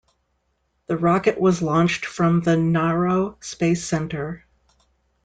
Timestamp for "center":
3.85-4.47